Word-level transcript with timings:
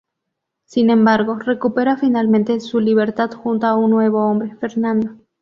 Sin 0.65 0.89
embargo, 0.89 1.35
recupera 1.37 1.95
finalmente 1.95 2.59
su 2.59 2.79
libertad 2.79 3.29
junto 3.33 3.67
a 3.67 3.75
un 3.75 3.91
nuevo 3.91 4.25
hombre, 4.25 4.55
Fernando. 4.55 5.11